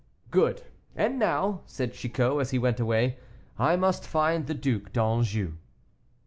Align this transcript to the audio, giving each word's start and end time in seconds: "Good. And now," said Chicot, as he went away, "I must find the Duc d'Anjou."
"Good. 0.31 0.63
And 0.95 1.19
now," 1.19 1.61
said 1.67 1.93
Chicot, 1.93 2.41
as 2.41 2.49
he 2.49 2.57
went 2.57 2.79
away, 2.79 3.19
"I 3.59 3.75
must 3.75 4.07
find 4.07 4.47
the 4.47 4.55
Duc 4.55 4.91
d'Anjou." 4.91 5.57